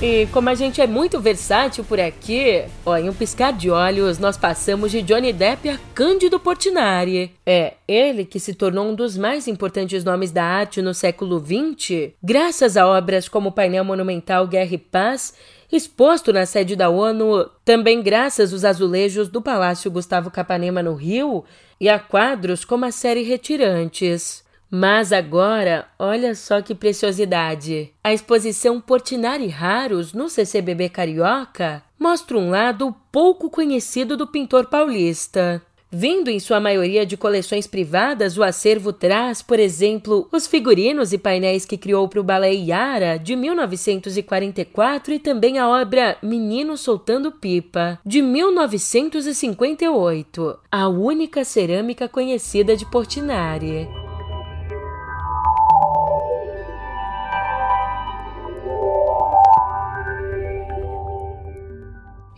E 0.01 0.25
como 0.31 0.49
a 0.49 0.55
gente 0.55 0.81
é 0.81 0.87
muito 0.87 1.19
versátil 1.19 1.83
por 1.83 1.99
aqui, 1.99 2.63
ó, 2.83 2.97
em 2.97 3.07
um 3.07 3.13
piscar 3.13 3.53
de 3.53 3.69
olhos, 3.69 4.17
nós 4.17 4.35
passamos 4.35 4.89
de 4.89 5.03
Johnny 5.03 5.31
Depp 5.31 5.69
a 5.69 5.79
Cândido 5.93 6.39
Portinari. 6.39 7.31
É, 7.45 7.75
ele 7.87 8.25
que 8.25 8.39
se 8.39 8.55
tornou 8.55 8.87
um 8.87 8.95
dos 8.95 9.15
mais 9.15 9.47
importantes 9.47 10.03
nomes 10.03 10.31
da 10.31 10.43
arte 10.43 10.81
no 10.81 10.91
século 10.91 11.39
XX, 11.39 12.13
graças 12.23 12.77
a 12.77 12.87
obras 12.87 13.29
como 13.29 13.49
o 13.49 13.51
painel 13.51 13.83
monumental 13.83 14.47
Guerra 14.47 14.73
e 14.73 14.77
Paz, 14.79 15.35
exposto 15.71 16.33
na 16.33 16.45
sede 16.45 16.75
da 16.75 16.89
ONU, 16.89 17.49
também 17.63 18.01
graças 18.01 18.51
aos 18.51 18.65
azulejos 18.65 19.29
do 19.29 19.41
Palácio 19.41 19.89
Gustavo 19.89 20.29
Capanema 20.29 20.83
no 20.83 20.93
Rio, 20.93 21.43
e 21.79 21.89
a 21.89 21.97
quadros 21.97 22.65
como 22.65 22.85
a 22.85 22.91
série 22.91 23.23
Retirantes. 23.23 24.43
Mas 24.69 25.11
agora, 25.11 25.87
olha 25.99 26.33
só 26.33 26.61
que 26.61 26.73
preciosidade! 26.73 27.91
A 28.03 28.13
exposição 28.13 28.79
Portinari 28.79 29.47
Raros 29.47 30.13
no 30.13 30.29
CCBB 30.29 30.87
Carioca 30.87 31.83
mostra 31.99 32.37
um 32.37 32.49
lado 32.49 32.95
pouco 33.11 33.49
conhecido 33.49 34.15
do 34.15 34.25
pintor 34.25 34.67
paulista. 34.67 35.61
Vindo 35.91 36.29
em 36.29 36.39
sua 36.39 36.61
maioria 36.61 37.05
de 37.05 37.17
coleções 37.17 37.67
privadas, 37.67 38.37
o 38.37 38.43
acervo 38.43 38.93
traz, 38.93 39.41
por 39.41 39.59
exemplo, 39.59 40.29
os 40.31 40.47
figurinos 40.47 41.11
e 41.11 41.17
painéis 41.17 41.65
que 41.65 41.77
criou 41.77 42.07
para 42.07 42.21
o 42.21 42.23
Balé 42.23 42.53
Yara, 42.53 43.19
de 43.19 43.35
1944, 43.35 45.13
e 45.13 45.19
também 45.19 45.59
a 45.59 45.67
obra 45.67 46.15
Menino 46.23 46.77
Soltando 46.77 47.29
Pipa, 47.29 47.99
de 48.05 48.21
1958, 48.21 50.57
a 50.71 50.87
única 50.87 51.43
cerâmica 51.43 52.07
conhecida 52.07 52.77
de 52.77 52.89
Portinari. 52.89 53.85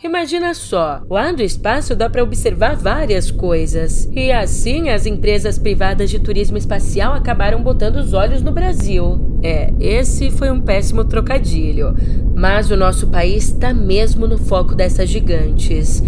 Imagina 0.04 0.54
só, 0.54 1.02
lá 1.10 1.32
do 1.32 1.42
espaço 1.42 1.96
dá 1.96 2.10
para 2.10 2.22
observar 2.22 2.76
várias 2.76 3.32
coisas. 3.32 4.10
E 4.12 4.34
assim 4.34 4.90
as 4.90 5.06
empresas 5.06 5.58
privadas 5.58 6.10
de 6.10 6.20
turismo 6.20 6.58
espacial 6.58 7.14
acabaram 7.14 7.64
botando 7.64 7.96
os 7.96 8.12
olhos 8.12 8.42
no 8.42 8.52
Brasil. 8.52 9.40
É, 9.42 9.72
esse 9.80 10.30
foi 10.30 10.52
um 10.52 10.60
péssimo 10.60 11.06
trocadilho. 11.06 11.96
Mas 12.36 12.70
o 12.70 12.76
nosso 12.76 13.08
país 13.08 13.46
está 13.46 13.74
mesmo 13.74 14.28
no 14.28 14.38
foco 14.38 14.76
dessas 14.76 15.08
gigantes. 15.08 16.04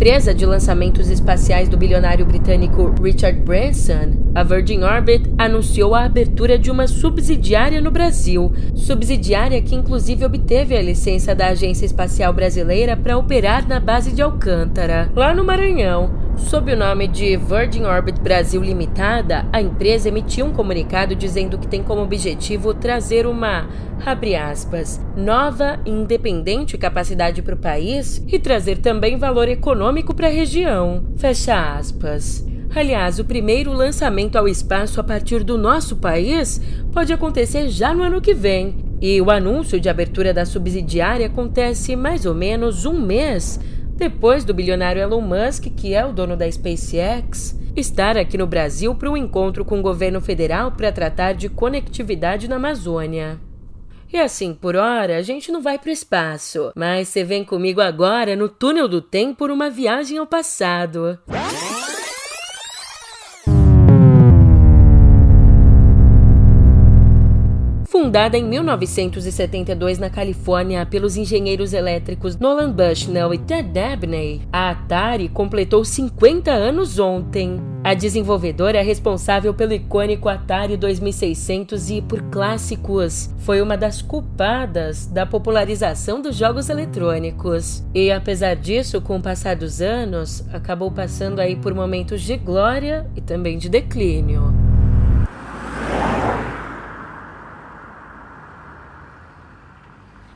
Empresa 0.00 0.32
de 0.32 0.46
lançamentos 0.46 1.10
espaciais 1.10 1.68
do 1.68 1.76
bilionário 1.76 2.24
britânico 2.24 2.94
Richard 3.02 3.38
Branson, 3.40 4.16
a 4.34 4.42
Virgin 4.42 4.82
Orbit, 4.82 5.30
anunciou 5.36 5.94
a 5.94 6.04
abertura 6.04 6.58
de 6.58 6.70
uma 6.70 6.86
subsidiária 6.86 7.82
no 7.82 7.90
Brasil, 7.90 8.50
subsidiária 8.74 9.60
que 9.60 9.74
inclusive 9.74 10.24
obteve 10.24 10.74
a 10.74 10.80
licença 10.80 11.34
da 11.34 11.48
Agência 11.48 11.84
Espacial 11.84 12.32
Brasileira 12.32 12.96
para 12.96 13.18
operar 13.18 13.68
na 13.68 13.78
base 13.78 14.10
de 14.10 14.22
Alcântara, 14.22 15.12
lá 15.14 15.34
no 15.34 15.44
Maranhão. 15.44 16.19
Sob 16.48 16.72
o 16.72 16.76
nome 16.76 17.06
de 17.06 17.36
Virgin 17.36 17.84
Orbit 17.84 18.20
Brasil 18.20 18.60
Limitada, 18.60 19.46
a 19.52 19.60
empresa 19.62 20.08
emitiu 20.08 20.46
um 20.46 20.52
comunicado 20.52 21.14
dizendo 21.14 21.58
que 21.58 21.68
tem 21.68 21.82
como 21.82 22.02
objetivo 22.02 22.74
trazer 22.74 23.26
uma, 23.26 23.68
aspas, 24.50 25.00
nova 25.16 25.78
e 25.86 25.90
independente 25.90 26.76
capacidade 26.76 27.40
para 27.40 27.54
o 27.54 27.58
país 27.58 28.24
e 28.26 28.38
trazer 28.38 28.78
também 28.78 29.16
valor 29.16 29.48
econômico 29.48 30.12
para 30.12 30.26
a 30.26 30.30
região, 30.30 31.04
fecha 31.16 31.76
aspas. 31.76 32.44
Aliás, 32.74 33.18
o 33.18 33.24
primeiro 33.24 33.72
lançamento 33.72 34.36
ao 34.36 34.48
espaço 34.48 35.00
a 35.00 35.04
partir 35.04 35.42
do 35.42 35.58
nosso 35.58 35.96
país 35.96 36.60
pode 36.92 37.12
acontecer 37.12 37.68
já 37.68 37.92
no 37.92 38.02
ano 38.02 38.20
que 38.20 38.34
vem. 38.34 38.90
E 39.02 39.20
o 39.20 39.30
anúncio 39.30 39.80
de 39.80 39.88
abertura 39.88 40.32
da 40.32 40.44
subsidiária 40.44 41.26
acontece 41.26 41.96
mais 41.96 42.26
ou 42.26 42.34
menos 42.34 42.84
um 42.84 43.00
mês 43.00 43.58
depois 44.00 44.46
do 44.46 44.54
bilionário 44.54 45.02
Elon 45.02 45.20
Musk, 45.20 45.66
que 45.76 45.92
é 45.92 46.02
o 46.06 46.10
dono 46.10 46.34
da 46.34 46.50
SpaceX, 46.50 47.54
estar 47.76 48.16
aqui 48.16 48.38
no 48.38 48.46
Brasil 48.46 48.94
para 48.94 49.10
um 49.10 49.16
encontro 49.16 49.62
com 49.62 49.78
o 49.78 49.82
governo 49.82 50.22
federal 50.22 50.72
para 50.72 50.90
tratar 50.90 51.34
de 51.34 51.50
conectividade 51.50 52.48
na 52.48 52.56
Amazônia. 52.56 53.38
E 54.10 54.16
assim, 54.16 54.54
por 54.54 54.74
hora, 54.74 55.18
a 55.18 55.22
gente 55.22 55.52
não 55.52 55.60
vai 55.60 55.78
para 55.78 55.90
o 55.90 55.92
espaço, 55.92 56.72
mas 56.74 57.08
você 57.08 57.22
vem 57.22 57.44
comigo 57.44 57.82
agora 57.82 58.34
no 58.34 58.48
túnel 58.48 58.88
do 58.88 59.02
tempo 59.02 59.36
por 59.36 59.50
uma 59.50 59.68
viagem 59.68 60.16
ao 60.16 60.26
passado. 60.26 61.18
Fundada 68.00 68.38
em 68.38 68.42
1972 68.42 69.98
na 69.98 70.08
Califórnia 70.08 70.86
pelos 70.86 71.18
engenheiros 71.18 71.74
elétricos 71.74 72.34
Nolan 72.34 72.72
Bushnell 72.72 73.34
e 73.34 73.36
Ted 73.38 73.68
Dabney, 73.68 74.40
a 74.50 74.70
Atari 74.70 75.28
completou 75.28 75.84
50 75.84 76.50
anos 76.50 76.98
ontem. 76.98 77.60
A 77.84 77.92
desenvolvedora 77.92 78.78
é 78.78 78.82
responsável 78.82 79.52
pelo 79.52 79.74
icônico 79.74 80.30
Atari 80.30 80.78
2600 80.78 81.90
e 81.90 82.00
por 82.00 82.22
clássicos. 82.22 83.28
Foi 83.40 83.60
uma 83.60 83.76
das 83.76 84.00
culpadas 84.00 85.04
da 85.04 85.26
popularização 85.26 86.22
dos 86.22 86.36
jogos 86.36 86.70
eletrônicos. 86.70 87.84
E 87.94 88.10
apesar 88.10 88.56
disso, 88.56 89.02
com 89.02 89.18
o 89.18 89.22
passar 89.22 89.56
dos 89.56 89.82
anos, 89.82 90.42
acabou 90.54 90.90
passando 90.90 91.38
aí 91.38 91.54
por 91.54 91.74
momentos 91.74 92.22
de 92.22 92.38
glória 92.38 93.06
e 93.14 93.20
também 93.20 93.58
de 93.58 93.68
declínio. 93.68 94.59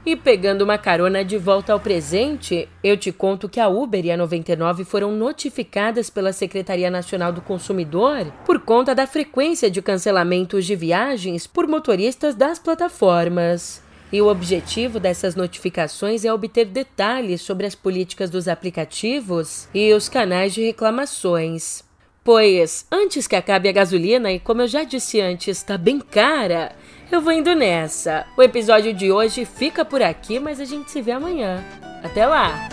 E 0.07 0.15
pegando 0.15 0.61
uma 0.61 0.77
carona 0.77 1.25
de 1.25 1.39
volta 1.39 1.73
ao 1.73 1.81
presente, 1.81 2.69
eu 2.83 2.95
te 2.95 3.11
conto 3.11 3.49
que 3.49 3.59
a 3.59 3.69
Uber 3.69 4.05
e 4.05 4.11
a 4.11 4.17
99 4.19 4.85
foram 4.85 5.13
notificadas 5.13 6.11
pela 6.11 6.31
Secretaria 6.31 6.91
Nacional 6.91 7.33
do 7.33 7.41
Consumidor 7.41 8.31
por 8.45 8.61
conta 8.61 8.95
da 8.95 9.07
frequência 9.07 9.71
de 9.71 9.81
cancelamentos 9.81 10.67
de 10.67 10.77
viagens 10.77 11.47
por 11.47 11.67
motoristas 11.67 12.35
das 12.35 12.59
plataformas. 12.59 13.83
E 14.13 14.21
o 14.21 14.29
objetivo 14.29 15.01
dessas 15.01 15.35
notificações 15.35 16.23
é 16.23 16.31
obter 16.31 16.67
detalhes 16.67 17.41
sobre 17.41 17.65
as 17.65 17.75
políticas 17.75 18.29
dos 18.29 18.47
aplicativos 18.47 19.69
e 19.73 19.91
os 19.95 20.11
canais 20.11 20.53
de 20.53 20.67
reclamações. 20.67 21.83
Pois, 22.23 22.87
antes 22.91 23.27
que 23.27 23.37
acabe 23.37 23.69
a 23.69 23.73
gasolina, 23.73 24.33
e 24.33 24.39
como 24.39 24.63
eu 24.63 24.67
já 24.67 24.83
disse 24.83 25.21
antes, 25.21 25.59
está 25.59 25.77
bem 25.77 25.99
cara, 25.99 26.75
eu 27.15 27.21
vou 27.21 27.33
indo 27.33 27.55
nessa. 27.55 28.27
O 28.37 28.43
episódio 28.43 28.93
de 28.93 29.13
hoje 29.13 29.45
fica 29.45 29.85
por 29.85 30.03
aqui, 30.03 30.41
mas 30.41 30.59
a 30.59 30.65
gente 30.65 30.91
se 30.91 31.01
vê 31.01 31.13
amanhã. 31.13 31.63
Até 32.03 32.27
lá! 32.27 32.69